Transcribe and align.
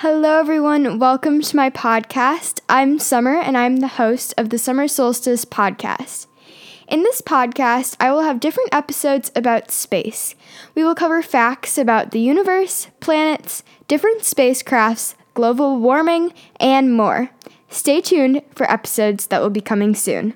Hello, 0.00 0.38
everyone. 0.38 0.98
Welcome 0.98 1.40
to 1.40 1.56
my 1.56 1.70
podcast. 1.70 2.60
I'm 2.68 2.98
Summer, 2.98 3.36
and 3.38 3.56
I'm 3.56 3.76
the 3.76 3.88
host 3.88 4.34
of 4.36 4.50
the 4.50 4.58
Summer 4.58 4.88
Solstice 4.88 5.46
podcast. 5.46 6.26
In 6.86 7.02
this 7.02 7.22
podcast, 7.22 7.96
I 7.98 8.10
will 8.10 8.20
have 8.20 8.38
different 8.38 8.74
episodes 8.74 9.32
about 9.34 9.70
space. 9.70 10.34
We 10.74 10.84
will 10.84 10.94
cover 10.94 11.22
facts 11.22 11.78
about 11.78 12.10
the 12.10 12.20
universe, 12.20 12.88
planets, 13.00 13.64
different 13.88 14.20
spacecrafts, 14.20 15.14
global 15.32 15.80
warming, 15.80 16.34
and 16.60 16.94
more. 16.94 17.30
Stay 17.70 18.02
tuned 18.02 18.42
for 18.54 18.70
episodes 18.70 19.28
that 19.28 19.40
will 19.40 19.48
be 19.48 19.62
coming 19.62 19.94
soon. 19.94 20.34